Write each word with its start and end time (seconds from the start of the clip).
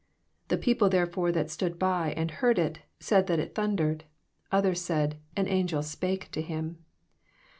29 0.47 0.47
The 0.59 0.63
people 0.65 0.89
therefore, 0.89 1.31
that 1.31 1.51
stood 1.51 1.77
by, 1.77 2.13
and 2.13 2.31
heard 2.31 2.57
t^, 2.57 2.77
said 2.99 3.27
that 3.27 3.37
it 3.37 3.53
thundered: 3.53 4.05
others 4.51 4.81
said, 4.81 5.19
An 5.37 5.47
angel 5.47 5.83
spake 5.83 6.31
to 6.31 6.41
him. 6.41 6.79